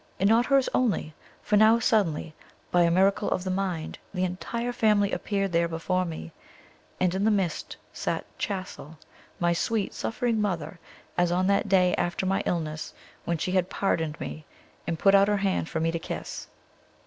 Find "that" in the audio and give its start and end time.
11.45-11.69